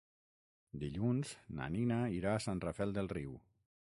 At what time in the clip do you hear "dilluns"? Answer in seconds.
0.83-1.33